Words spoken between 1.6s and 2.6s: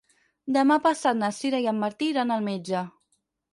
i en Martí iran al